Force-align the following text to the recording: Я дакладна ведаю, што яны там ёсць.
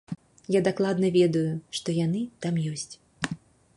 Я 0.55 0.61
дакладна 0.67 1.11
ведаю, 1.17 1.45
што 1.81 1.97
яны 2.05 2.21
там 2.47 2.55
ёсць. 2.71 2.93